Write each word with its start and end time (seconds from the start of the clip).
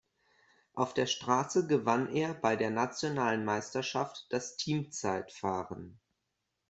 Auf 0.73 0.95
der 0.95 1.05
Straße 1.05 1.67
gewann 1.67 2.11
er 2.11 2.33
bei 2.33 2.55
der 2.55 2.71
nationalen 2.71 3.45
Meisterschaft 3.45 4.25
das 4.31 4.55
Teamzeitfahren. 4.57 5.99